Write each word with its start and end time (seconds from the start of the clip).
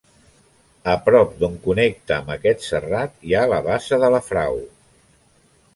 A 0.93 0.95
prop 1.09 1.35
d'on 1.43 1.59
connecta 1.67 2.15
amb 2.17 2.33
aquest 2.37 2.67
serrat 2.71 3.15
hi 3.29 3.35
ha 3.35 3.45
la 3.53 3.61
Bassa 3.69 4.03
de 4.07 4.13
la 4.17 4.25
Frau. 4.33 4.61